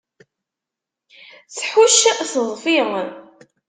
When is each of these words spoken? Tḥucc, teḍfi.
Tḥucc, 1.55 2.03
teḍfi. 2.17 2.79